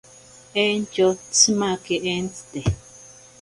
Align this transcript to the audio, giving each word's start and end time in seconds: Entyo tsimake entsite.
Entyo 0.63 1.07
tsimake 1.33 1.95
entsite. 2.13 2.61